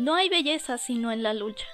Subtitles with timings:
[0.00, 1.66] No hay belleza sino en la lucha.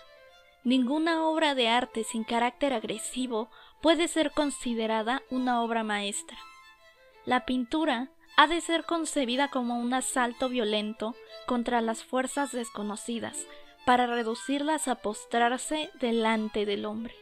[0.65, 3.49] Ninguna obra de arte sin carácter agresivo
[3.81, 6.37] puede ser considerada una obra maestra.
[7.25, 11.15] La pintura ha de ser concebida como un asalto violento
[11.47, 13.47] contra las fuerzas desconocidas,
[13.85, 17.15] para reducirlas a postrarse delante del hombre.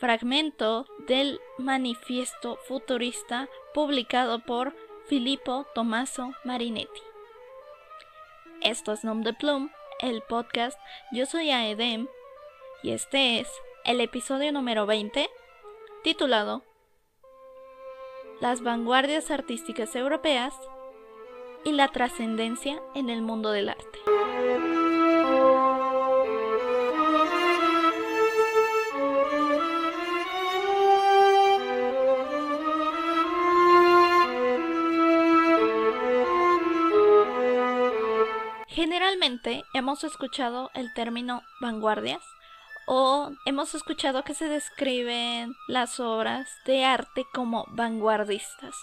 [0.00, 4.74] Fragmento del manifiesto futurista publicado por
[5.06, 7.13] Filippo Tommaso Marinetti.
[8.64, 9.68] Esto es Nom de Plum,
[10.00, 10.80] el podcast.
[11.12, 12.08] Yo soy Aedem
[12.82, 13.48] y este es
[13.84, 15.28] el episodio número 20,
[16.02, 16.62] titulado
[18.40, 20.54] Las vanguardias artísticas europeas
[21.62, 23.98] y la trascendencia en el mundo del arte.
[38.74, 42.24] Generalmente hemos escuchado el término vanguardias
[42.88, 48.74] o hemos escuchado que se describen las obras de arte como vanguardistas.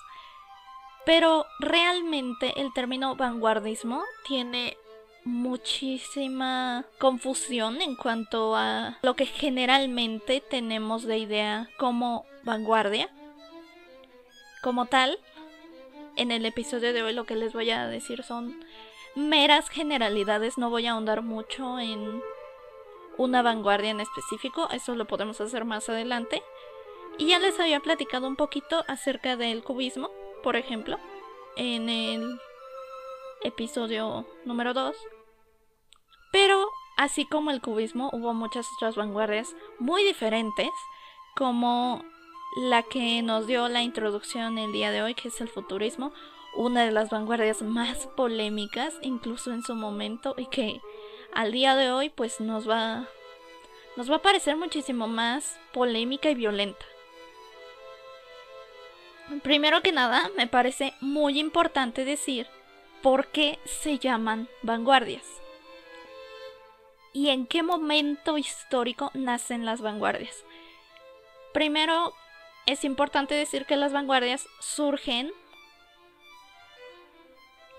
[1.06, 4.78] Pero realmente el término vanguardismo tiene
[5.26, 13.10] muchísima confusión en cuanto a lo que generalmente tenemos de idea como vanguardia.
[14.64, 15.20] Como tal,
[16.16, 18.56] en el episodio de hoy lo que les voy a decir son
[19.16, 22.22] meras generalidades, no voy a ahondar mucho en
[23.18, 26.42] una vanguardia en específico, eso lo podemos hacer más adelante.
[27.18, 30.10] Y ya les había platicado un poquito acerca del cubismo,
[30.44, 30.98] por ejemplo,
[31.56, 32.40] en el
[33.44, 34.96] episodio número 2.
[36.32, 40.70] Pero así como el cubismo, hubo muchas otras vanguardias muy diferentes,
[41.36, 42.04] como
[42.56, 46.14] la que nos dio la introducción el día de hoy, que es el futurismo,
[46.56, 50.82] una de las vanguardias más polémicas, incluso en su momento, y que
[51.34, 53.08] al día de hoy pues nos va
[53.98, 56.86] nos va a parecer muchísimo más polémica y violenta.
[59.44, 62.48] Primero que nada, me parece muy importante decir
[63.02, 65.26] por qué se llaman vanguardias
[67.14, 70.44] y en qué momento histórico nacen las vanguardias.
[71.54, 72.14] Primero,
[72.66, 75.32] es importante decir que las vanguardias surgen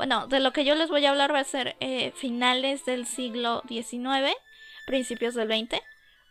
[0.02, 3.06] bueno, de lo que yo les voy a hablar va a ser eh, finales del
[3.06, 4.34] siglo XIX,
[4.84, 5.80] principios del XX,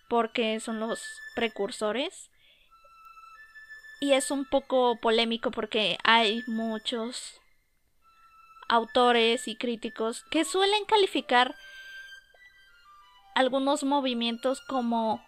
[0.09, 1.01] porque son los
[1.35, 2.29] precursores.
[4.01, 7.39] Y es un poco polémico porque hay muchos
[8.67, 11.55] autores y críticos que suelen calificar
[13.35, 15.25] algunos movimientos como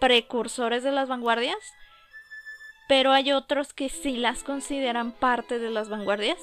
[0.00, 1.58] precursores de las vanguardias,
[2.86, 6.38] pero hay otros que sí las consideran parte de las vanguardias.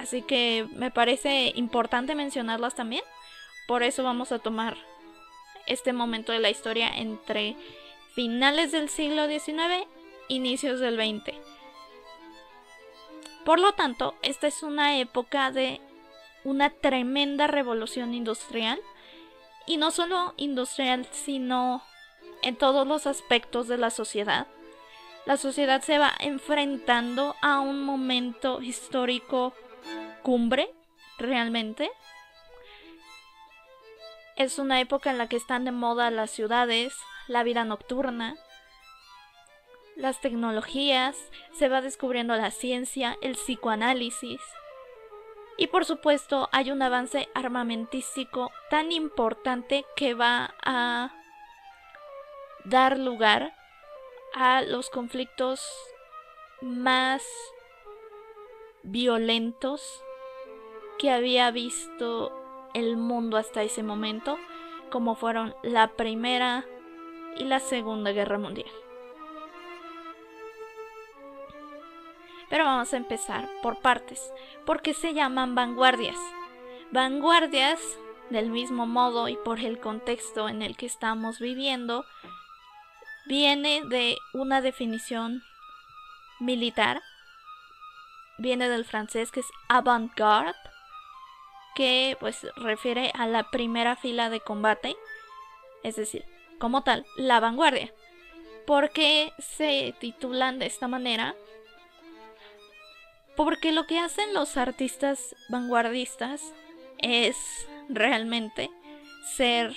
[0.00, 3.04] Así que me parece importante mencionarlas también.
[3.66, 4.78] Por eso vamos a tomar
[5.66, 7.54] este momento de la historia entre
[8.14, 9.86] finales del siglo XIX,
[10.28, 11.36] inicios del XX.
[13.44, 15.82] Por lo tanto, esta es una época de
[16.44, 18.80] una tremenda revolución industrial.
[19.66, 21.82] Y no solo industrial, sino
[22.42, 24.46] en todos los aspectos de la sociedad.
[25.26, 29.52] La sociedad se va enfrentando a un momento histórico
[30.22, 30.72] cumbre,
[31.18, 31.90] realmente.
[34.36, 36.94] Es una época en la que están de moda las ciudades,
[37.28, 38.36] la vida nocturna,
[39.96, 41.16] las tecnologías,
[41.52, 44.40] se va descubriendo la ciencia, el psicoanálisis.
[45.58, 51.12] Y por supuesto hay un avance armamentístico tan importante que va a
[52.64, 53.52] dar lugar
[54.34, 55.62] a los conflictos
[56.62, 57.22] más
[58.82, 60.02] violentos
[61.00, 62.30] que había visto
[62.74, 64.36] el mundo hasta ese momento,
[64.90, 66.66] como fueron la Primera
[67.38, 68.68] y la Segunda Guerra Mundial.
[72.50, 74.30] Pero vamos a empezar por partes,
[74.66, 76.18] porque se llaman vanguardias.
[76.90, 77.80] Vanguardias,
[78.28, 82.04] del mismo modo y por el contexto en el que estamos viviendo,
[83.24, 85.42] viene de una definición
[86.40, 87.00] militar,
[88.36, 90.69] viene del francés que es avant-garde,
[91.74, 94.96] que pues refiere a la primera fila de combate,
[95.82, 96.24] es decir,
[96.58, 97.92] como tal, la vanguardia.
[98.66, 101.34] ¿Por qué se titulan de esta manera?
[103.36, 106.52] Porque lo que hacen los artistas vanguardistas
[106.98, 107.36] es
[107.88, 108.70] realmente
[109.36, 109.74] ser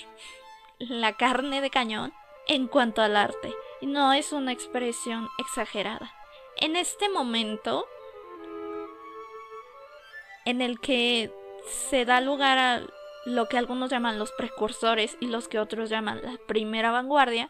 [0.80, 2.14] la carne de cañón
[2.48, 3.54] en cuanto al arte.
[3.82, 6.14] No es una expresión exagerada.
[6.58, 7.88] En este momento
[10.46, 11.32] en el que
[11.66, 12.82] se da lugar a
[13.26, 17.50] lo que algunos llaman los precursores y los que otros llaman la primera vanguardia,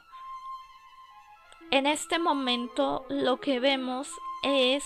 [1.72, 4.08] en este momento lo que vemos
[4.44, 4.84] es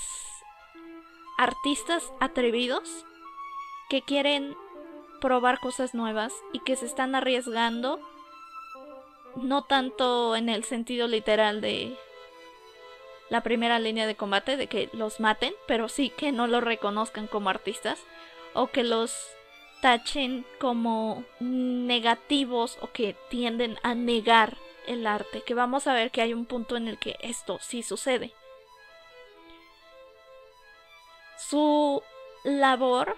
[1.37, 3.05] artistas atrevidos
[3.89, 4.55] que quieren
[5.19, 7.99] probar cosas nuevas y que se están arriesgando
[9.35, 11.95] no tanto en el sentido literal de
[13.29, 17.27] la primera línea de combate, de que los maten, pero sí que no los reconozcan
[17.27, 17.99] como artistas
[18.57, 19.15] o que los
[19.81, 24.57] tachen como negativos o que tienden a negar
[24.87, 27.83] el arte, que vamos a ver que hay un punto en el que esto sí
[27.83, 28.33] sucede.
[31.37, 32.01] Su
[32.43, 33.15] labor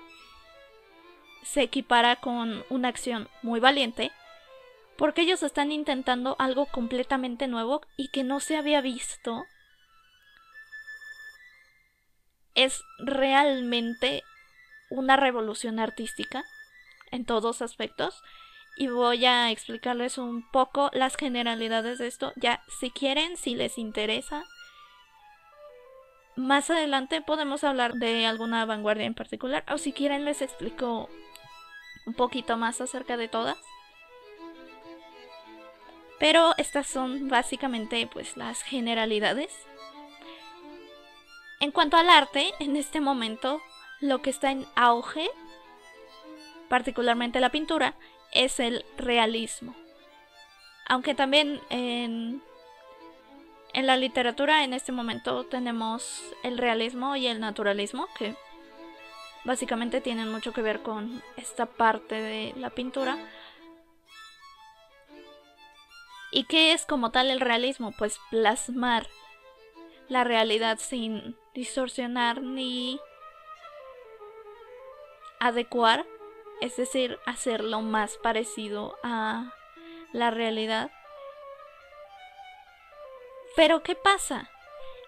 [1.44, 4.12] se equipara con una acción muy valiente
[4.97, 9.45] porque ellos están intentando algo completamente nuevo y que no se había visto.
[12.56, 14.24] Es realmente
[14.89, 16.44] una revolución artística
[17.12, 18.21] en todos aspectos
[18.77, 22.31] y voy a explicarles un poco las generalidades de esto.
[22.36, 24.45] Ya, si quieren, si les interesa,
[26.36, 31.09] más adelante podemos hablar de alguna vanguardia en particular o si quieren les explico
[32.06, 33.57] un poquito más acerca de todas.
[36.18, 39.53] Pero estas son básicamente pues las generalidades.
[41.59, 43.62] En cuanto al arte, en este momento
[43.99, 45.29] lo que está en auge,
[46.67, 47.95] particularmente la pintura,
[48.31, 49.75] es el realismo.
[50.87, 52.41] Aunque también en,
[53.73, 58.35] en la literatura en este momento tenemos el realismo y el naturalismo, que
[59.43, 63.17] básicamente tienen mucho que ver con esta parte de la pintura.
[66.31, 67.91] ¿Y qué es como tal el realismo?
[67.97, 69.07] Pues plasmar
[70.07, 72.99] la realidad sin distorsionar ni
[75.39, 76.06] adecuar,
[76.62, 79.53] es decir, hacerlo más parecido a
[80.12, 80.91] la realidad.
[83.56, 84.50] Pero ¿qué pasa?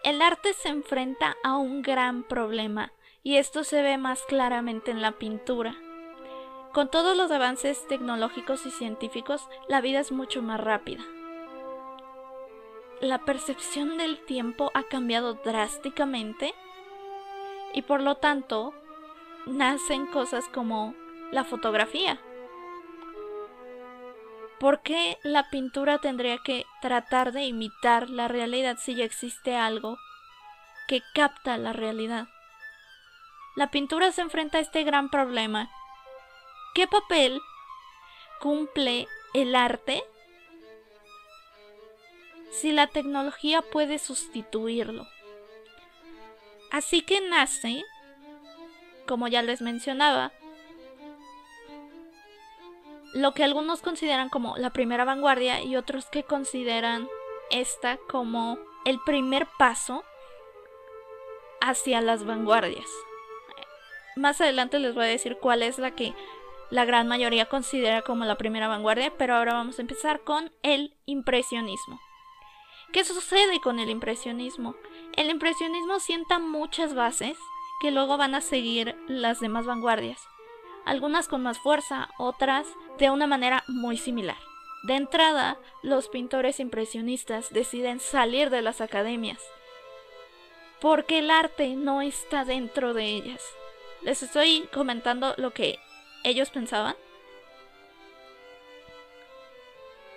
[0.03, 2.91] El arte se enfrenta a un gran problema
[3.23, 5.75] y esto se ve más claramente en la pintura.
[6.73, 11.03] Con todos los avances tecnológicos y científicos, la vida es mucho más rápida.
[12.99, 16.53] La percepción del tiempo ha cambiado drásticamente
[17.73, 18.73] y por lo tanto
[19.45, 20.95] nacen cosas como
[21.31, 22.19] la fotografía.
[24.59, 29.97] ¿Por qué la pintura tendría que tratar de imitar la realidad si ya existe algo
[30.87, 32.27] que capta la realidad?
[33.55, 35.69] la pintura se enfrenta a este gran problema.
[36.73, 37.41] ¿Qué papel
[38.39, 40.03] cumple el arte
[42.51, 45.05] si la tecnología puede sustituirlo?
[46.71, 47.83] Así que nace,
[49.07, 50.31] como ya les mencionaba,
[53.13, 57.09] lo que algunos consideran como la primera vanguardia y otros que consideran
[57.49, 60.03] esta como el primer paso
[61.59, 62.87] hacia las vanguardias.
[64.15, 66.13] Más adelante les voy a decir cuál es la que
[66.69, 70.95] la gran mayoría considera como la primera vanguardia, pero ahora vamos a empezar con el
[71.05, 71.99] impresionismo.
[72.93, 74.75] ¿Qué sucede con el impresionismo?
[75.15, 77.37] El impresionismo sienta muchas bases
[77.81, 80.21] que luego van a seguir las demás vanguardias,
[80.85, 82.67] algunas con más fuerza, otras
[82.99, 84.37] de una manera muy similar.
[84.83, 89.41] De entrada, los pintores impresionistas deciden salir de las academias,
[90.79, 93.43] porque el arte no está dentro de ellas.
[94.01, 95.79] Les estoy comentando lo que
[96.23, 96.95] ellos pensaban.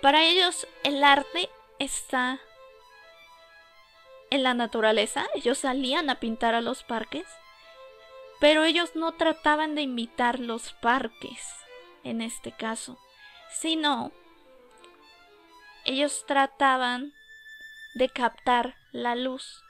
[0.01, 2.39] Para ellos el arte está
[4.29, 5.25] en la naturaleza.
[5.33, 7.25] Ellos salían a pintar a los parques.
[8.39, 11.41] Pero ellos no trataban de imitar los parques
[12.03, 12.97] en este caso.
[13.49, 14.11] Sino
[15.85, 17.13] ellos trataban
[17.95, 19.61] de captar la luz.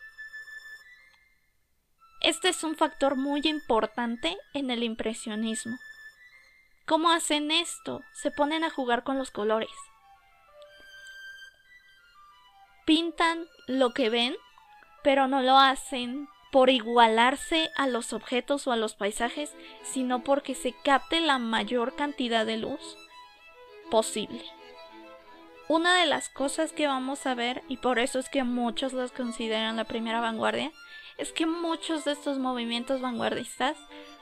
[2.22, 5.78] Este es un factor muy importante en el impresionismo.
[6.88, 8.02] ¿Cómo hacen esto?
[8.14, 9.70] Se ponen a jugar con los colores.
[12.86, 14.36] Pintan lo que ven,
[15.04, 20.56] pero no lo hacen por igualarse a los objetos o a los paisajes, sino porque
[20.56, 22.80] se capte la mayor cantidad de luz
[23.92, 24.42] posible.
[25.68, 29.12] Una de las cosas que vamos a ver, y por eso es que muchos los
[29.12, 30.72] consideran la primera vanguardia,
[31.18, 33.76] es que muchos de estos movimientos vanguardistas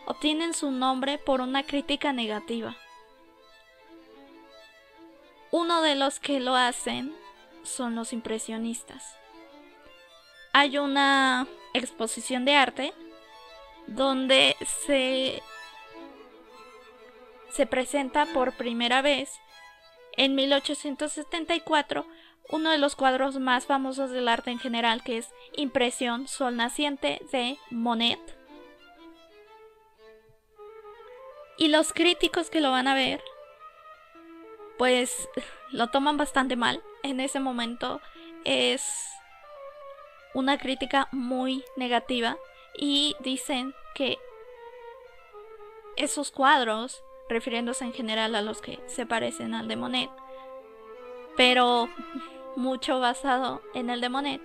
[0.07, 2.75] obtienen su nombre por una crítica negativa.
[5.51, 7.15] Uno de los que lo hacen
[7.61, 9.22] son los impresionistas.
[10.53, 12.93] Hay una exposición de arte
[13.87, 14.55] donde
[14.85, 15.41] se
[17.49, 19.39] se presenta por primera vez
[20.17, 22.05] en 1874
[22.49, 27.21] uno de los cuadros más famosos del arte en general, que es Impresión Sol Naciente
[27.31, 28.19] de Monet.
[31.57, 33.23] Y los críticos que lo van a ver,
[34.77, 35.29] pues
[35.71, 36.81] lo toman bastante mal.
[37.03, 38.01] En ese momento
[38.43, 38.83] es
[40.33, 42.37] una crítica muy negativa
[42.77, 44.17] y dicen que
[45.95, 50.09] esos cuadros, refiriéndose en general a los que se parecen al de Monet,
[51.37, 51.89] pero
[52.55, 54.41] mucho basado en el de Monet,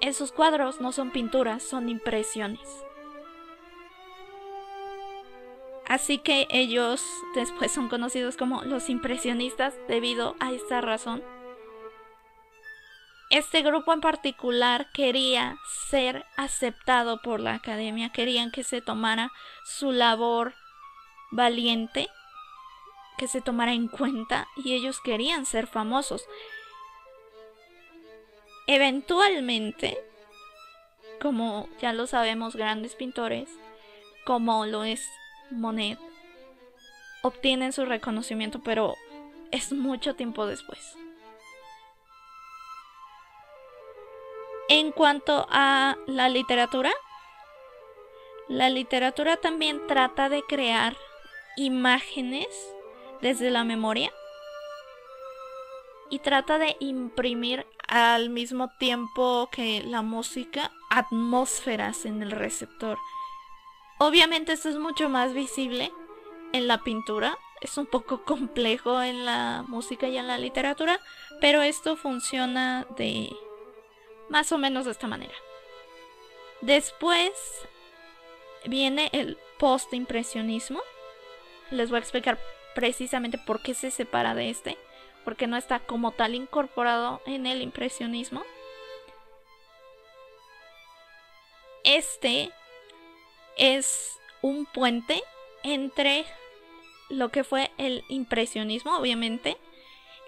[0.00, 2.84] esos cuadros no son pinturas, son impresiones.
[5.86, 7.02] Así que ellos
[7.34, 11.22] después son conocidos como los impresionistas debido a esta razón.
[13.30, 15.58] Este grupo en particular quería
[15.90, 19.30] ser aceptado por la academia, querían que se tomara
[19.66, 20.54] su labor
[21.30, 22.08] valiente,
[23.18, 26.24] que se tomara en cuenta y ellos querían ser famosos.
[28.66, 29.98] Eventualmente,
[31.20, 33.50] como ya lo sabemos, grandes pintores,
[34.24, 35.06] como lo es
[35.50, 35.98] Monet
[37.22, 38.94] obtienen su reconocimiento, pero
[39.50, 40.96] es mucho tiempo después.
[44.68, 46.92] En cuanto a la literatura,
[48.48, 50.94] la literatura también trata de crear
[51.56, 52.46] imágenes
[53.22, 54.12] desde la memoria
[56.10, 62.98] y trata de imprimir al mismo tiempo que la música atmósferas en el receptor.
[63.98, 65.92] Obviamente esto es mucho más visible
[66.52, 71.00] en la pintura, es un poco complejo en la música y en la literatura,
[71.40, 73.34] pero esto funciona de
[74.28, 75.34] más o menos de esta manera.
[76.60, 77.32] Después
[78.64, 80.80] viene el post-impresionismo.
[81.70, 82.38] Les voy a explicar
[82.74, 84.78] precisamente por qué se separa de este,
[85.24, 88.44] porque no está como tal incorporado en el impresionismo.
[91.84, 92.50] Este
[93.56, 95.22] es un puente
[95.62, 96.24] entre
[97.08, 99.56] lo que fue el impresionismo, obviamente,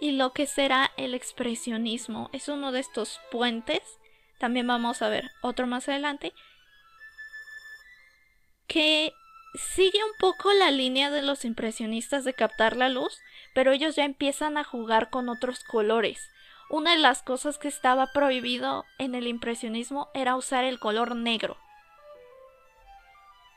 [0.01, 2.31] y lo que será el expresionismo.
[2.33, 3.83] Es uno de estos puentes.
[4.39, 6.33] También vamos a ver otro más adelante.
[8.67, 9.13] Que
[9.55, 13.19] sigue un poco la línea de los impresionistas de captar la luz,
[13.55, 16.31] pero ellos ya empiezan a jugar con otros colores.
[16.71, 21.59] Una de las cosas que estaba prohibido en el impresionismo era usar el color negro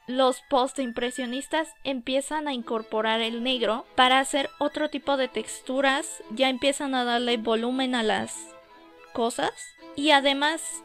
[0.07, 6.93] los post-impresionistas empiezan a incorporar el negro para hacer otro tipo de texturas, ya empiezan
[6.93, 8.35] a darle volumen a las
[9.13, 9.51] cosas
[9.95, 10.83] y además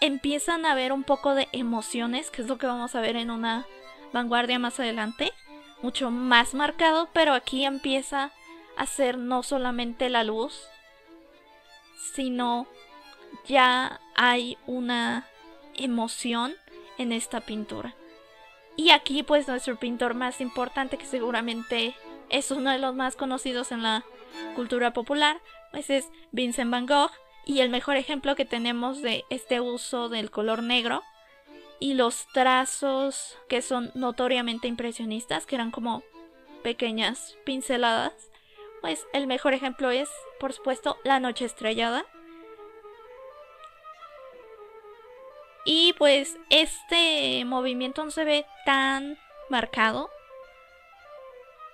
[0.00, 3.30] empiezan a ver un poco de emociones, que es lo que vamos a ver en
[3.30, 3.66] una
[4.12, 5.32] vanguardia más adelante,
[5.82, 8.32] mucho más marcado, pero aquí empieza
[8.76, 10.68] a ser no solamente la luz,
[12.14, 12.66] sino
[13.46, 15.26] ya hay una
[15.74, 16.54] emoción
[16.96, 17.94] en esta pintura.
[18.78, 21.96] Y aquí pues nuestro pintor más importante, que seguramente
[22.30, 24.04] es uno de los más conocidos en la
[24.54, 25.40] cultura popular,
[25.72, 27.10] pues es Vincent Van Gogh.
[27.44, 31.02] Y el mejor ejemplo que tenemos de este uso del color negro
[31.80, 36.04] y los trazos que son notoriamente impresionistas, que eran como
[36.62, 38.30] pequeñas pinceladas,
[38.80, 40.08] pues el mejor ejemplo es,
[40.38, 42.04] por supuesto, La Noche Estrellada,
[45.70, 49.18] Y pues este movimiento no se ve tan
[49.50, 50.08] marcado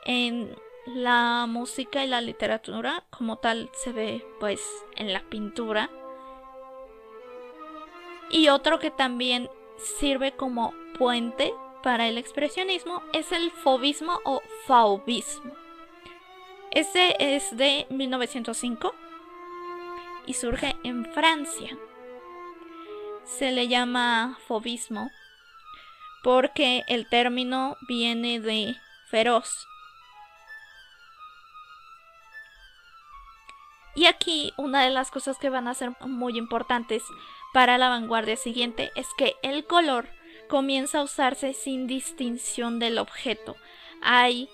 [0.05, 0.53] en
[0.85, 4.61] la música y la literatura como tal se ve pues
[4.97, 5.91] en la pintura.
[8.31, 9.49] Y otro que también
[10.01, 15.53] sirve como puente para el expresionismo es el fobismo o faubismo.
[16.73, 18.93] Este es de 1905
[20.27, 21.79] y surge en Francia
[23.25, 25.11] se le llama fobismo
[26.23, 28.77] porque el término viene de
[29.11, 29.67] feroz.
[33.95, 37.03] Y aquí una de las cosas que van a ser muy importantes
[37.53, 40.09] para la vanguardia siguiente es que el color
[40.49, 43.57] comienza a usarse sin distinción del objeto.
[44.03, 44.49] Hay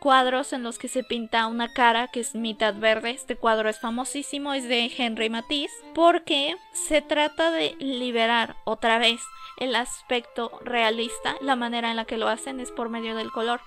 [0.00, 3.10] cuadros en los que se pinta una cara que es mitad verde.
[3.10, 9.20] Este cuadro es famosísimo, es de Henry Matisse, porque se trata de liberar otra vez
[9.58, 11.36] el aspecto realista.
[11.40, 13.60] La manera en la que lo hacen es por medio del color.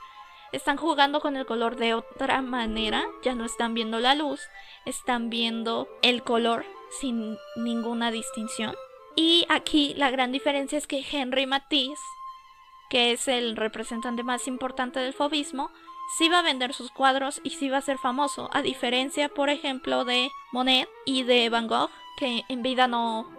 [0.52, 4.42] Están jugando con el color de otra manera, ya no están viendo la luz,
[4.86, 6.66] están viendo el color
[7.00, 8.76] sin ninguna distinción.
[9.16, 12.00] Y aquí la gran diferencia es que Henry Matisse
[12.90, 15.72] que es el representante más importante del fobismo,
[16.18, 19.50] sí va a vender sus cuadros y sí va a ser famoso, a diferencia, por
[19.50, 23.30] ejemplo, de Monet y de Van Gogh, que en vida no,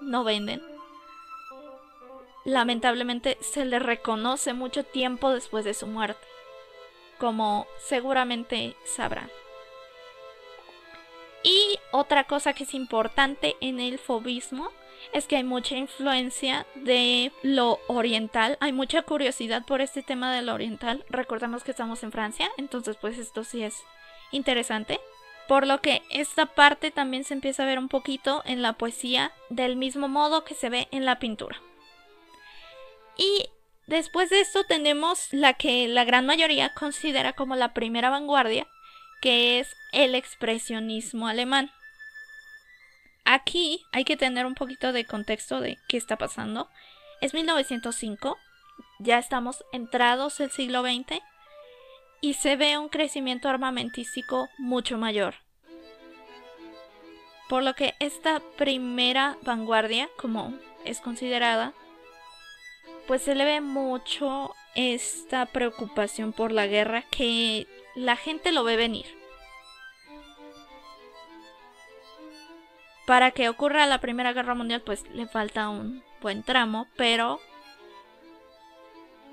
[0.00, 0.62] no venden.
[2.44, 6.26] Lamentablemente se le reconoce mucho tiempo después de su muerte,
[7.18, 9.30] como seguramente sabrán.
[11.42, 14.70] Y otra cosa que es importante en el fobismo
[15.12, 20.42] es que hay mucha influencia de lo oriental, hay mucha curiosidad por este tema de
[20.42, 21.04] lo oriental.
[21.08, 23.82] Recordemos que estamos en Francia, entonces pues esto sí es
[24.32, 25.00] interesante.
[25.46, 29.32] Por lo que esta parte también se empieza a ver un poquito en la poesía
[29.50, 31.60] del mismo modo que se ve en la pintura.
[33.16, 33.50] Y
[33.86, 38.66] después de esto tenemos la que la gran mayoría considera como la primera vanguardia,
[39.20, 41.70] que es el expresionismo alemán.
[43.24, 46.68] Aquí hay que tener un poquito de contexto de qué está pasando.
[47.20, 48.36] Es 1905,
[48.98, 51.20] ya estamos entrados el siglo XX
[52.20, 55.36] y se ve un crecimiento armamentístico mucho mayor.
[57.48, 60.54] Por lo que esta primera vanguardia, como
[60.84, 61.72] es considerada,
[63.06, 68.76] pues se le ve mucho esta preocupación por la guerra que la gente lo ve
[68.76, 69.23] venir.
[73.06, 77.38] Para que ocurra la Primera Guerra Mundial, pues le falta un buen tramo, pero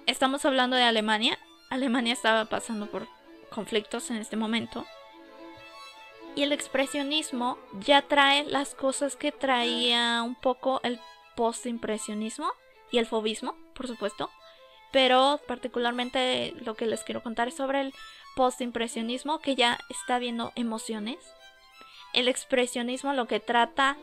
[0.07, 1.39] estamos hablando de Alemania.
[1.69, 3.07] Alemania estaba pasando por
[3.49, 4.85] conflictos en este momento.
[6.35, 10.99] Y el expresionismo ya trae las cosas que traía un poco el
[11.35, 12.51] postimpresionismo
[12.91, 14.29] y el fobismo, por supuesto.
[14.91, 17.93] Pero particularmente lo que les quiero contar es sobre el
[18.35, 21.17] postimpresionismo que ya está viendo emociones
[22.13, 23.97] el expresionismo lo que trata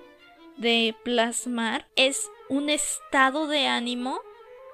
[0.56, 4.20] de plasmar es un estado de ánimo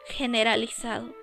[0.07, 1.15] generalizado.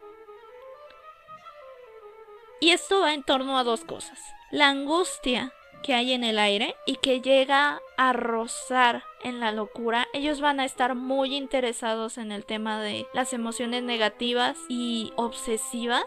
[2.60, 4.19] Y esto va en torno a dos cosas.
[4.52, 10.08] La angustia que hay en el aire y que llega a rozar en la locura.
[10.13, 16.06] Ellos van a estar muy interesados en el tema de las emociones negativas y obsesivas.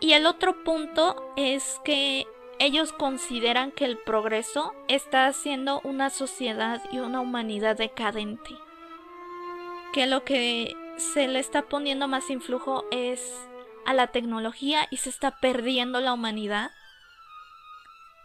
[0.00, 2.26] Y el otro punto es que
[2.62, 8.50] ellos consideran que el progreso está haciendo una sociedad y una humanidad decadente.
[9.92, 13.48] Que lo que se le está poniendo más influjo es
[13.84, 16.70] a la tecnología y se está perdiendo la humanidad.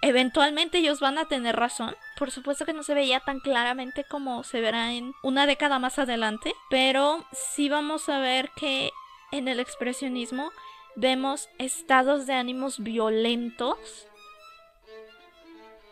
[0.03, 1.95] Eventualmente ellos van a tener razón.
[2.19, 5.97] Por supuesto que no se veía tan claramente como se verá en una década más
[5.97, 6.53] adelante.
[6.69, 8.91] Pero sí vamos a ver que
[9.31, 10.51] en el expresionismo
[10.95, 14.07] vemos estados de ánimos violentos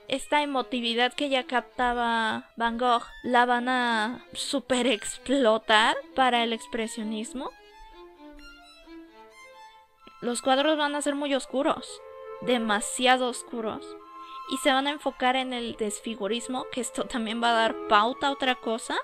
[0.08, 7.52] esta emotividad que ya captaba Van Gogh la van a super explotar para el expresionismo.
[10.22, 12.02] Los cuadros van a ser muy oscuros,
[12.42, 13.86] demasiado oscuros,
[14.50, 18.28] y se van a enfocar en el desfigurismo, que esto también va a dar pauta
[18.28, 18.96] a otra cosa.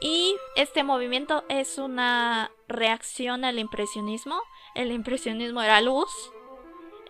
[0.00, 4.40] Y este movimiento es una reacción al impresionismo.
[4.74, 6.10] El impresionismo era luz,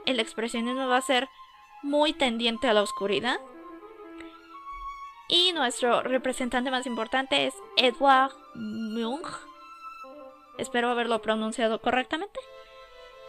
[0.06, 1.28] el expresionismo va a ser
[1.82, 3.38] muy tendiente a la oscuridad.
[5.28, 9.26] Y nuestro representante más importante es Edward Munch.
[10.56, 12.38] Espero haberlo pronunciado correctamente.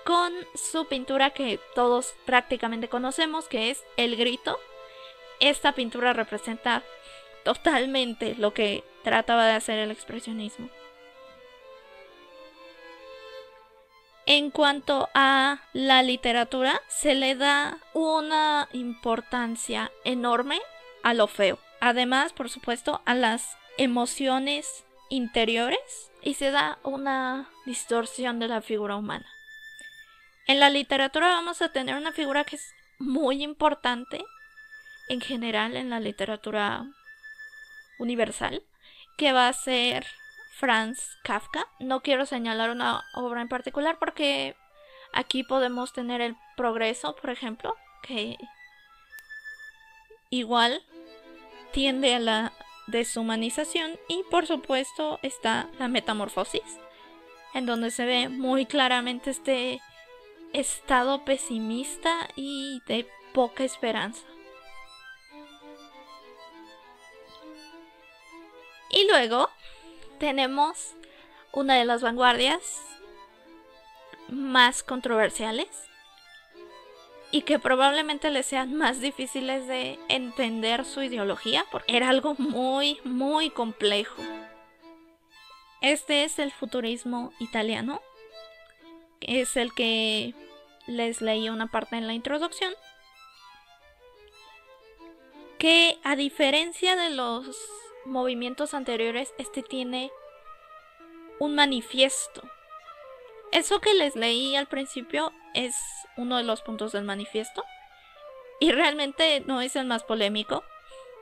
[0.06, 4.58] Con su pintura que todos prácticamente conocemos, que es El Grito.
[5.40, 6.84] Esta pintura representa
[7.44, 10.70] totalmente lo que trataba de hacer el expresionismo.
[14.30, 20.60] En cuanto a la literatura, se le da una importancia enorme
[21.02, 21.60] a lo feo.
[21.80, 28.98] Además, por supuesto, a las emociones interiores y se da una distorsión de la figura
[28.98, 29.26] humana.
[30.46, 34.26] En la literatura vamos a tener una figura que es muy importante
[35.08, 36.86] en general en la literatura
[37.98, 38.62] universal,
[39.18, 40.06] que va a ser
[40.58, 41.67] Franz Kafka.
[41.80, 44.56] No quiero señalar una obra en particular porque
[45.13, 48.38] aquí podemos tener el progreso, por ejemplo, que
[50.30, 50.82] igual
[51.72, 52.54] tiende a la
[52.88, 56.80] deshumanización y por supuesto está la metamorfosis,
[57.54, 59.80] en donde se ve muy claramente este
[60.54, 64.26] estado pesimista y de poca esperanza.
[68.89, 69.50] Y luego
[70.20, 70.94] tenemos
[71.52, 72.82] una de las vanguardias
[74.30, 75.68] más controversiales,
[77.32, 83.00] y que probablemente les sean más difíciles de entender su ideología porque era algo muy,
[83.04, 84.22] muy complejo.
[85.82, 88.02] Este es el futurismo italiano,
[89.20, 90.34] es el que
[90.88, 92.74] les leí una parte en la introducción,
[95.60, 97.58] que a diferencia de los
[98.08, 100.12] movimientos anteriores, este tiene
[101.39, 102.41] un manifiesto.
[103.52, 105.76] Eso que les leí al principio es
[106.17, 107.63] uno de los puntos del manifiesto.
[108.60, 110.63] Y realmente no es el más polémico.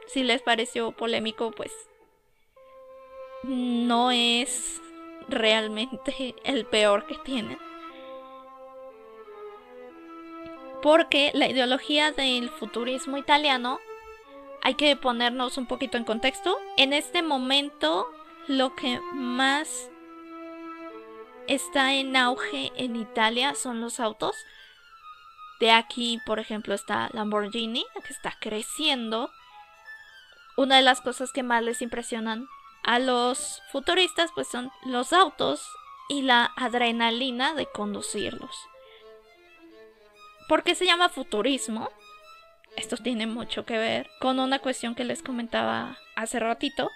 [0.07, 1.71] Si les pareció polémico, pues
[3.43, 4.81] no es
[5.27, 7.57] realmente el peor que tienen.
[10.81, 13.79] Porque la ideología del futurismo italiano
[14.65, 16.57] hay que ponernos un poquito en contexto.
[16.75, 18.11] En este momento
[18.47, 19.91] lo que más
[21.47, 24.35] está en auge en Italia son los autos.
[25.59, 29.29] De aquí, por ejemplo, está Lamborghini, que está creciendo.
[30.57, 32.47] Una de las cosas que más les impresionan
[32.81, 35.63] a los futuristas pues son los autos
[36.09, 38.55] y la adrenalina de conducirlos.
[40.49, 41.91] ¿Por qué se llama futurismo?
[42.77, 46.91] Esto tiene mucho que ver con una cuestión que les comentaba hace ratito,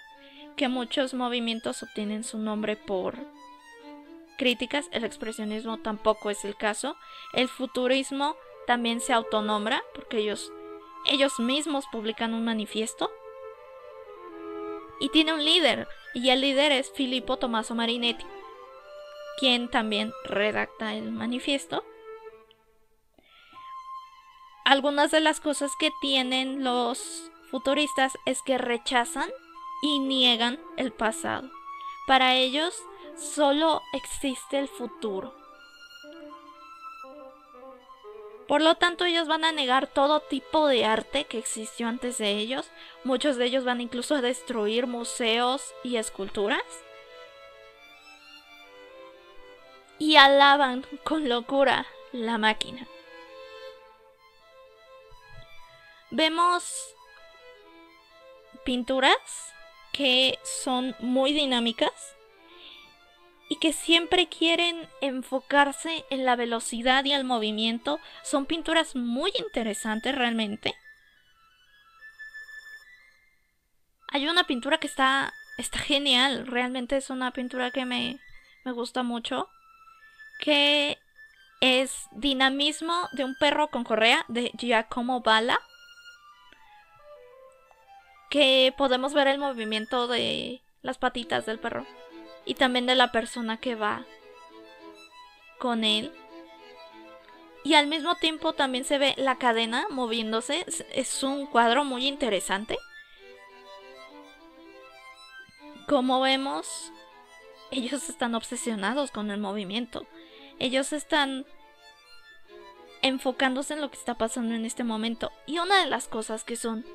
[0.56, 3.16] que muchos movimientos obtienen su nombre por
[4.36, 6.96] críticas, el expresionismo tampoco es el caso,
[7.34, 10.50] el futurismo también se autonombra porque ellos
[11.06, 13.10] ellos mismos publican un manifiesto
[14.98, 18.24] y tiene un líder y el líder es Filippo Tommaso Marinetti,
[19.38, 21.84] quien también redacta el manifiesto.
[24.70, 29.28] Algunas de las cosas que tienen los futuristas es que rechazan
[29.82, 31.50] y niegan el pasado.
[32.06, 32.80] Para ellos
[33.16, 35.34] solo existe el futuro.
[38.46, 42.38] Por lo tanto, ellos van a negar todo tipo de arte que existió antes de
[42.38, 42.70] ellos.
[43.02, 46.62] Muchos de ellos van incluso a destruir museos y esculturas.
[49.98, 52.86] Y alaban con locura la máquina.
[56.10, 56.94] Vemos
[58.64, 59.14] pinturas
[59.92, 62.16] que son muy dinámicas
[63.48, 67.98] y que siempre quieren enfocarse en la velocidad y el movimiento.
[68.22, 70.74] Son pinturas muy interesantes realmente.
[74.12, 78.20] Hay una pintura que está, está genial, realmente es una pintura que me,
[78.64, 79.48] me gusta mucho,
[80.40, 80.98] que
[81.60, 85.60] es Dinamismo de un perro con correa de Giacomo Bala,
[88.30, 91.84] que podemos ver el movimiento de las patitas del perro
[92.46, 94.06] y también de la persona que va
[95.58, 96.12] con él.
[97.64, 100.64] Y al mismo tiempo también se ve la cadena moviéndose.
[100.92, 102.78] Es un cuadro muy interesante.
[105.86, 106.92] Como vemos,
[107.70, 110.06] ellos están obsesionados con el movimiento.
[110.58, 111.44] Ellos están
[113.02, 115.30] enfocándose en lo que está pasando en este momento.
[115.46, 116.86] Y una de las cosas que son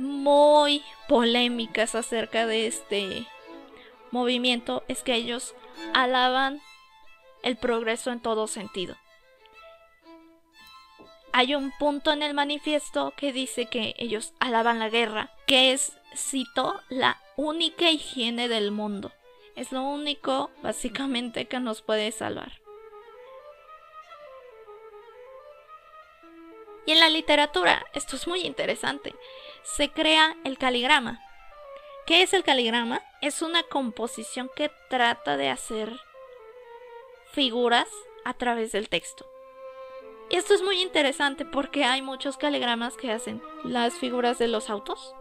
[0.00, 3.26] muy polémicas acerca de este
[4.10, 5.54] movimiento es que ellos
[5.94, 6.60] alaban
[7.42, 8.96] el progreso en todo sentido.
[11.32, 15.92] Hay un punto en el manifiesto que dice que ellos alaban la guerra, que es,
[16.16, 19.12] cito, la única higiene del mundo.
[19.54, 22.60] Es lo único, básicamente, que nos puede salvar.
[26.86, 29.14] Y en la literatura, esto es muy interesante,
[29.62, 31.20] se crea el caligrama,
[32.10, 33.02] ¿Qué es el caligrama?
[33.20, 36.00] Es una composición que trata de hacer
[37.30, 37.86] figuras
[38.24, 39.26] a través del texto.
[40.28, 45.14] Esto es muy interesante porque hay muchos caligramas que hacen las figuras de los autos.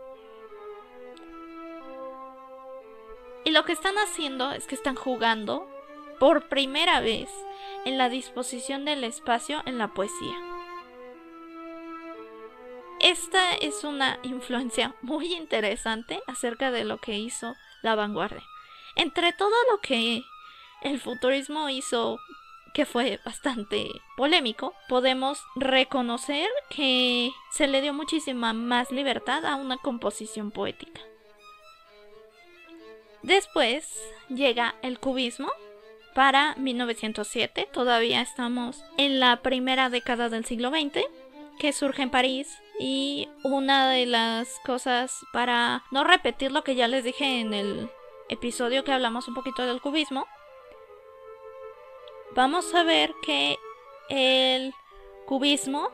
[3.45, 5.69] Y lo que están haciendo es que están jugando
[6.19, 7.30] por primera vez
[7.86, 10.48] en la disposición del espacio en la poesía.
[13.21, 18.41] Esta es una influencia muy interesante acerca de lo que hizo la vanguardia.
[18.95, 20.23] Entre todo lo que
[20.82, 22.17] el futurismo hizo
[22.73, 29.75] que fue bastante polémico, podemos reconocer que se le dio muchísima más libertad a una
[29.75, 31.01] composición poética.
[33.21, 35.51] Después llega el cubismo
[36.15, 41.03] para 1907, todavía estamos en la primera década del siglo XX,
[41.60, 46.87] que surge en París y una de las cosas para no repetir lo que ya
[46.87, 47.91] les dije en el
[48.29, 50.25] episodio que hablamos un poquito del cubismo,
[52.35, 53.59] vamos a ver que
[54.07, 54.73] el
[55.25, 55.89] cubismo,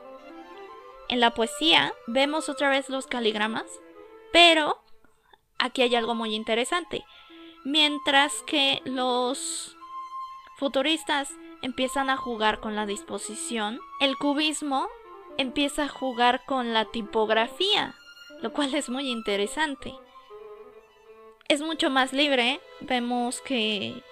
[1.08, 3.66] en la poesía, vemos otra vez los caligramas,
[4.32, 4.80] pero
[5.58, 7.04] aquí hay algo muy interesante.
[7.64, 9.76] Mientras que los
[10.56, 11.30] futuristas
[11.62, 14.88] empiezan a jugar con la disposición, el cubismo
[15.38, 17.94] empieza a jugar con la tipografía,
[18.40, 19.94] lo cual es muy interesante.
[21.48, 24.02] Es mucho más libre, vemos que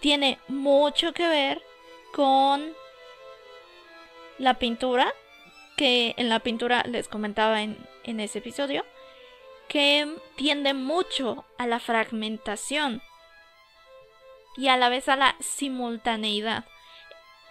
[0.00, 1.62] tiene mucho que ver
[2.12, 2.72] con
[4.38, 5.12] la pintura,
[5.76, 8.84] que en la pintura les comentaba en, en ese episodio,
[9.68, 13.02] que tiende mucho a la fragmentación
[14.56, 16.64] y a la vez a la simultaneidad.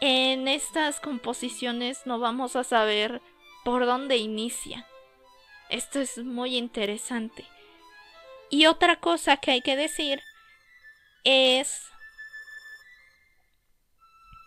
[0.01, 3.21] En estas composiciones no vamos a saber
[3.65, 4.87] por dónde inicia.
[5.69, 7.45] Esto es muy interesante.
[8.49, 10.21] Y otra cosa que hay que decir
[11.25, 11.85] es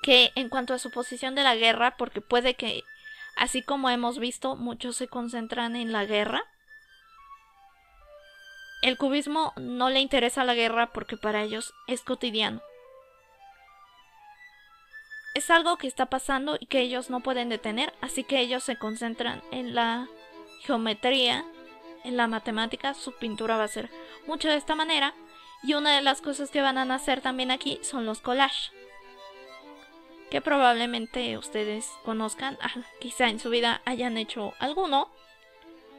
[0.02, 2.82] que en cuanto a su posición de la guerra, porque puede que,
[3.36, 6.42] así como hemos visto, muchos se concentran en la guerra,
[8.82, 12.62] el cubismo no le interesa la guerra porque para ellos es cotidiano.
[15.34, 18.76] Es algo que está pasando y que ellos no pueden detener, así que ellos se
[18.76, 20.08] concentran en la
[20.60, 21.44] geometría,
[22.04, 23.90] en la matemática, su pintura va a ser
[24.26, 25.14] mucho de esta manera.
[25.62, 28.72] Y una de las cosas que van a nacer también aquí son los collages
[30.32, 35.10] que probablemente ustedes conozcan, ah, quizá en su vida hayan hecho alguno,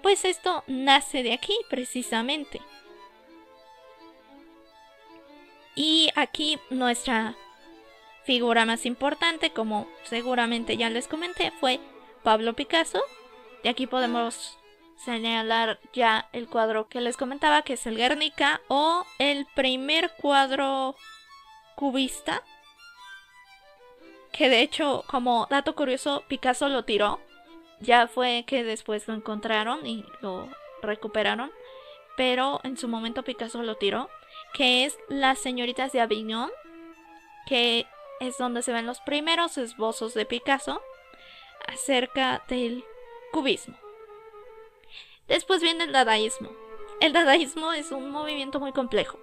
[0.02, 2.60] pues esto nace de aquí precisamente.
[5.76, 7.36] Y aquí nuestra
[8.26, 11.80] figura más importante, como seguramente ya les comenté, fue
[12.24, 13.02] Pablo Picasso.
[13.64, 14.58] De aquí podemos
[14.98, 20.96] señalar ya el cuadro que les comentaba, que es el Guernica, o el primer cuadro
[21.76, 22.44] cubista
[24.34, 27.22] que de hecho, como dato curioso, Picasso lo tiró.
[27.80, 30.50] Ya fue que después lo encontraron y lo
[30.82, 31.52] recuperaron.
[32.18, 34.10] Pero en su momento Picasso lo tiró.
[34.54, 36.50] Que es Las señoritas de Avignon.
[37.46, 37.86] Que
[38.28, 40.82] es donde se ven los primeros esbozos de Picasso
[41.68, 42.84] acerca del
[43.32, 43.76] cubismo.
[45.28, 46.50] Después viene el dadaísmo.
[47.00, 49.20] El dadaísmo es un movimiento muy complejo.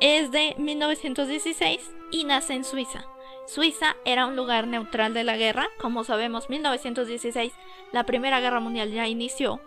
[0.00, 3.06] Es de 1916 y nace en Suiza.
[3.46, 5.68] Suiza era un lugar neutral de la guerra.
[5.80, 7.52] Como sabemos, 1916,
[7.92, 9.60] la Primera Guerra Mundial ya inició.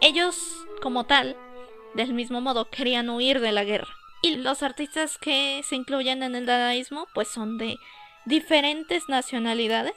[0.00, 1.36] Ellos, como tal,
[1.94, 3.94] del mismo modo, querían huir de la guerra.
[4.22, 7.76] Y los artistas que se incluyen en el dadaísmo, pues son de
[8.26, 9.96] diferentes nacionalidades.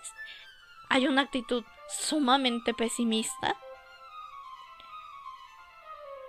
[0.90, 3.58] Hay una actitud sumamente pesimista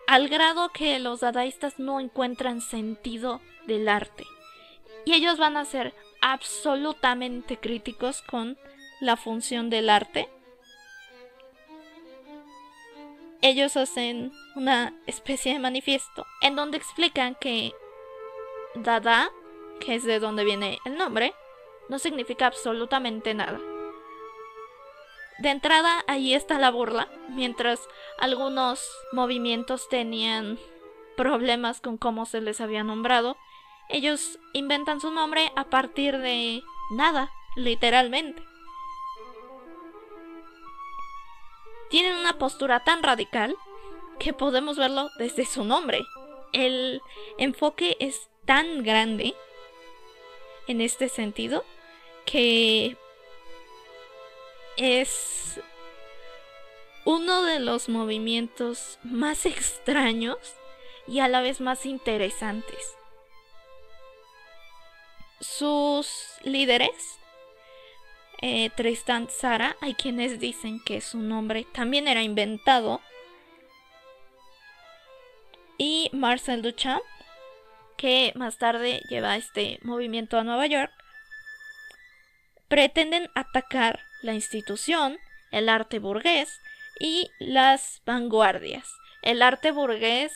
[0.06, 4.24] al grado que los dadaístas no encuentran sentido del arte.
[5.04, 8.58] Y ellos van a ser absolutamente críticos con
[9.00, 10.28] la función del arte.
[13.46, 17.74] Ellos hacen una especie de manifiesto en donde explican que
[18.74, 19.30] Dada,
[19.80, 21.34] que es de donde viene el nombre,
[21.90, 23.60] no significa absolutamente nada.
[25.40, 27.86] De entrada, ahí está la burla, mientras
[28.18, 30.58] algunos movimientos tenían
[31.14, 33.36] problemas con cómo se les había nombrado,
[33.90, 38.42] ellos inventan su nombre a partir de nada, literalmente.
[41.90, 43.56] Tienen una postura tan radical
[44.18, 46.04] que podemos verlo desde su nombre.
[46.52, 47.00] El
[47.38, 49.34] enfoque es tan grande
[50.66, 51.64] en este sentido
[52.24, 52.96] que
[54.76, 55.60] es
[57.04, 60.38] uno de los movimientos más extraños
[61.06, 62.96] y a la vez más interesantes.
[65.40, 66.08] Sus
[66.42, 67.18] líderes,
[68.40, 73.00] eh, Tristan Sara, hay quienes dicen que su nombre también era inventado,
[75.78, 77.02] y Marcel Duchamp,
[77.96, 80.92] que más tarde lleva este movimiento a Nueva York,
[82.68, 85.18] pretenden atacar la institución,
[85.50, 86.60] el arte burgués
[87.00, 88.88] y las vanguardias.
[89.22, 90.32] El arte burgués,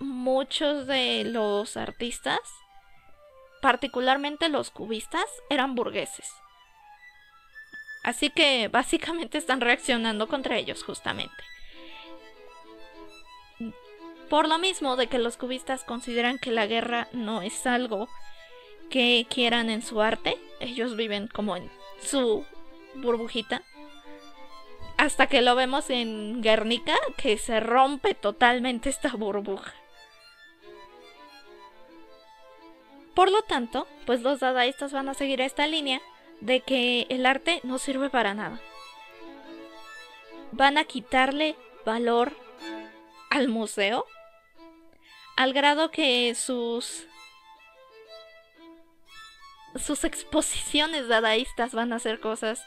[0.00, 2.40] muchos de los artistas,
[3.62, 6.30] particularmente los cubistas, eran burgueses.
[8.06, 11.34] Así que básicamente están reaccionando contra ellos justamente.
[14.30, 18.08] Por lo mismo de que los cubistas consideran que la guerra no es algo
[18.90, 21.68] que quieran en su arte, ellos viven como en
[22.00, 22.46] su
[22.94, 23.62] burbujita.
[24.98, 29.74] Hasta que lo vemos en Guernica, que se rompe totalmente esta burbuja.
[33.16, 36.00] Por lo tanto, pues los dadaístas van a seguir esta línea
[36.40, 38.60] de que el arte no sirve para nada.
[40.52, 42.32] Van a quitarle valor
[43.30, 44.06] al museo
[45.36, 47.06] al grado que sus
[49.76, 52.64] sus exposiciones dadaístas van a ser cosas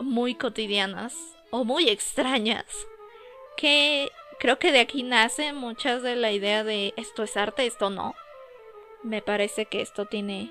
[0.00, 1.14] muy cotidianas
[1.50, 2.66] o muy extrañas
[3.56, 7.90] que creo que de aquí nace muchas de la idea de esto es arte, esto
[7.90, 8.14] no.
[9.02, 10.50] Me parece que esto tiene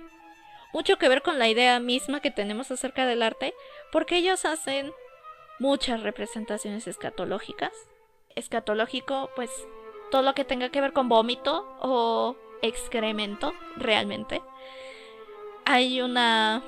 [0.73, 3.53] mucho que ver con la idea misma que tenemos acerca del arte,
[3.91, 4.91] porque ellos hacen
[5.59, 7.71] muchas representaciones escatológicas.
[8.35, 9.49] Escatológico, pues
[10.11, 14.41] todo lo que tenga que ver con vómito o excremento, realmente.
[15.65, 16.63] Hay una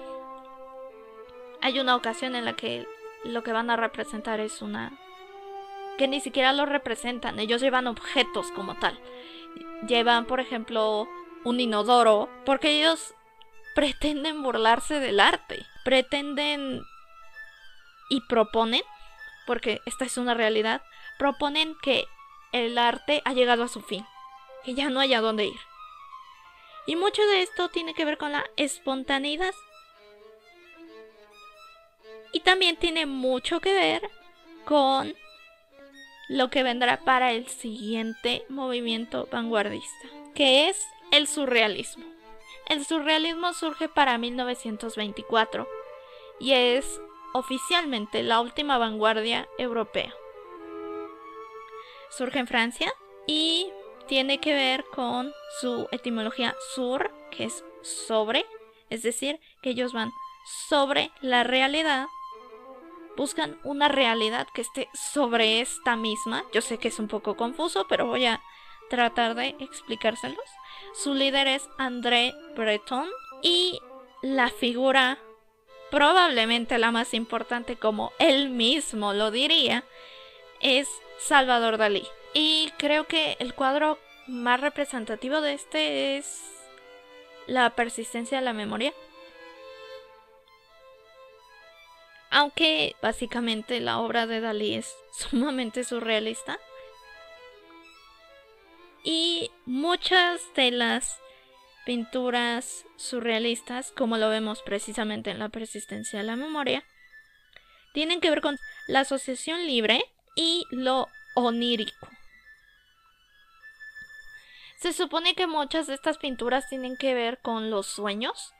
[1.61, 2.87] hay una ocasión en la que
[3.23, 4.97] lo que van a representar es una
[5.97, 8.99] que ni siquiera lo representan, ellos llevan objetos como tal.
[9.87, 11.07] Llevan, por ejemplo,
[11.43, 13.13] un inodoro, porque ellos
[13.73, 16.83] pretenden burlarse del arte, pretenden
[18.09, 18.83] y proponen,
[19.47, 20.81] porque esta es una realidad,
[21.17, 22.05] proponen que
[22.51, 24.05] el arte ha llegado a su fin,
[24.63, 25.59] que ya no hay dónde ir.
[26.85, 29.53] Y mucho de esto tiene que ver con la espontaneidad.
[32.33, 34.09] Y también tiene mucho que ver
[34.65, 35.15] con
[36.27, 40.81] lo que vendrá para el siguiente movimiento vanguardista, que es
[41.11, 42.10] el surrealismo.
[42.71, 45.67] El surrealismo surge para 1924
[46.39, 47.01] y es
[47.33, 50.13] oficialmente la última vanguardia europea.
[52.11, 52.93] Surge en Francia
[53.27, 53.69] y
[54.07, 58.45] tiene que ver con su etimología sur, que es sobre,
[58.89, 60.13] es decir, que ellos van
[60.69, 62.07] sobre la realidad
[63.17, 66.45] buscan una realidad que esté sobre esta misma.
[66.53, 68.41] Yo sé que es un poco confuso, pero voy a
[68.89, 70.39] tratar de explicárselos.
[70.93, 73.09] Su líder es André Breton
[73.41, 73.79] y
[74.21, 75.17] la figura
[75.89, 79.83] probablemente la más importante como él mismo lo diría
[80.61, 82.07] es Salvador Dalí.
[82.33, 86.41] Y creo que el cuadro más representativo de este es
[87.47, 88.93] la persistencia de la memoria.
[92.29, 96.59] Aunque básicamente la obra de Dalí es sumamente surrealista.
[99.03, 101.19] Y muchas de las
[101.85, 106.83] pinturas surrealistas, como lo vemos precisamente en la persistencia de la memoria,
[107.93, 110.03] tienen que ver con la asociación libre
[110.35, 112.07] y lo onírico.
[114.77, 118.53] Se supone que muchas de estas pinturas tienen que ver con los sueños,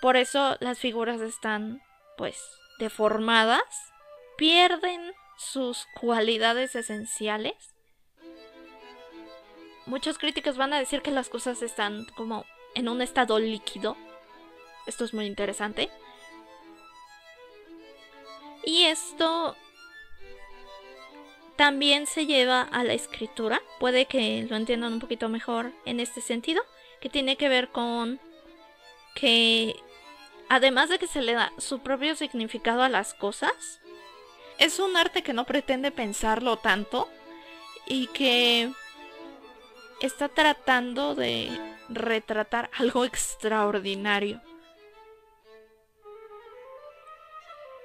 [0.00, 1.80] por eso las figuras están,
[2.16, 2.40] pues,
[2.78, 3.62] deformadas,
[4.36, 7.73] pierden sus cualidades esenciales.
[9.86, 13.96] Muchos críticos van a decir que las cosas están como en un estado líquido.
[14.86, 15.90] Esto es muy interesante.
[18.64, 19.56] Y esto
[21.56, 23.60] también se lleva a la escritura.
[23.78, 26.62] Puede que lo entiendan un poquito mejor en este sentido,
[27.00, 28.20] que tiene que ver con
[29.14, 29.76] que
[30.48, 33.80] además de que se le da su propio significado a las cosas,
[34.58, 37.08] es un arte que no pretende pensarlo tanto
[37.86, 38.72] y que
[40.04, 41.50] está tratando de
[41.88, 44.40] retratar algo extraordinario.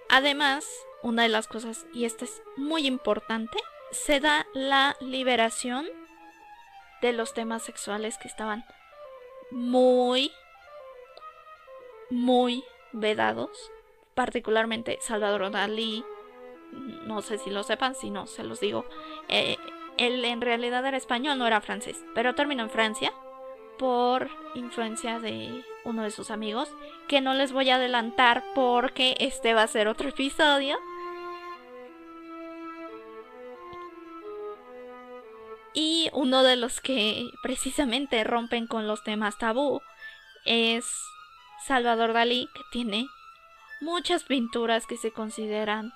[0.09, 0.65] Además,
[1.03, 3.57] una de las cosas, y esta es muy importante,
[3.91, 5.87] se da la liberación
[7.01, 8.65] de los temas sexuales que estaban
[9.51, 10.31] muy
[12.09, 13.71] muy vedados,
[14.15, 16.03] particularmente Salvador Dalí,
[17.05, 18.85] no sé si lo sepan, si no, se los digo,
[19.27, 19.57] eh,
[19.99, 23.13] él en realidad era español, no era francés, pero terminó en Francia
[23.77, 26.69] por influencia de uno de sus amigos,
[27.07, 30.77] que no les voy a adelantar porque este va a ser otro episodio.
[35.73, 39.81] Y uno de los que precisamente rompen con los temas tabú
[40.45, 40.85] es
[41.65, 43.05] Salvador Dalí, que tiene
[43.81, 45.93] muchas pinturas que se consideran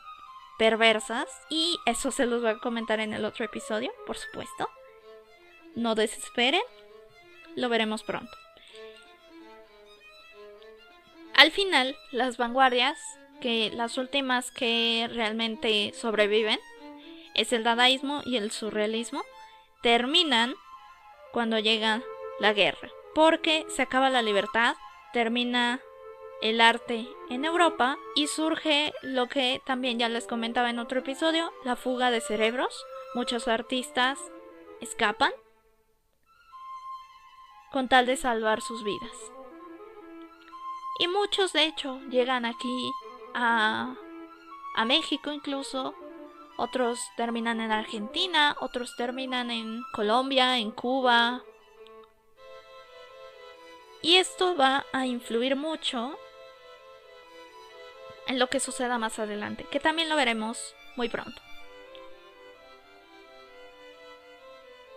[0.57, 4.69] perversas y eso se los voy a comentar en el otro episodio, por supuesto.
[5.75, 6.61] No desesperen,
[7.55, 8.31] lo veremos pronto.
[11.35, 12.97] Al final, las vanguardias,
[13.41, 16.59] que las últimas que realmente sobreviven,
[17.33, 19.23] es el dadaísmo y el surrealismo,
[19.81, 20.53] terminan
[21.31, 22.03] cuando llega
[22.39, 24.75] la guerra, porque se acaba la libertad,
[25.11, 25.81] termina
[26.43, 31.53] el arte en Europa y surge lo que también ya les comentaba en otro episodio,
[31.63, 32.85] la fuga de cerebros.
[33.15, 34.19] Muchos artistas
[34.81, 35.31] escapan.
[37.71, 39.31] con tal de salvar sus vidas.
[40.99, 42.91] Y muchos de hecho llegan aquí
[43.33, 43.95] a,
[44.75, 45.95] a México incluso,
[46.55, 51.41] otros terminan en Argentina, otros terminan en Colombia, en Cuba.
[54.03, 56.15] Y esto va a influir mucho
[58.27, 61.41] en lo que suceda más adelante, que también lo veremos muy pronto.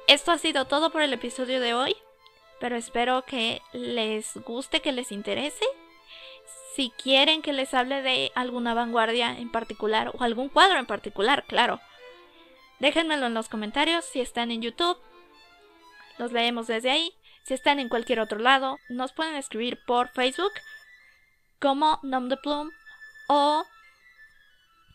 [0.07, 1.97] Esto ha sido todo por el episodio de hoy,
[2.61, 5.65] pero espero que les guste, que les interese.
[6.75, 11.45] Si quieren que les hable de alguna vanguardia en particular o algún cuadro en particular,
[11.49, 11.81] claro.
[12.79, 14.99] Déjenmelo en los comentarios si están en YouTube.
[16.19, 17.15] Los leemos desde ahí.
[17.43, 20.53] Si están en cualquier otro lado, nos pueden escribir por Facebook
[21.59, 22.71] como Nom de Plum
[23.29, 23.65] o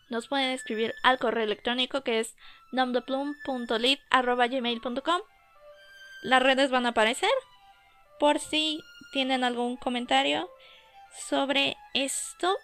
[0.08, 2.34] nos pueden escribir al correo electrónico que es
[2.72, 5.20] nomdeplum.lit.gmail.com
[6.22, 7.30] Las redes van a aparecer
[8.18, 10.50] por si tienen algún comentario
[11.28, 12.56] sobre esto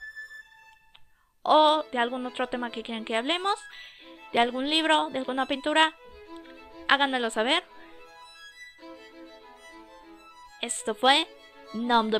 [1.43, 3.55] o de algún otro tema que quieran que hablemos,
[4.33, 5.95] de algún libro, de alguna pintura,
[6.89, 7.63] háganmelo saber.
[10.61, 11.27] Esto fue
[11.75, 12.11] Nom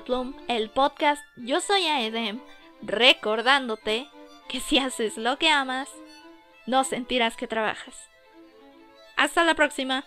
[0.49, 1.23] el podcast.
[1.37, 2.41] Yo soy Aedem,
[2.83, 4.09] recordándote
[4.49, 5.89] que si haces lo que amas,
[6.67, 8.09] no sentirás que trabajas.
[9.17, 10.05] Hasta la próxima.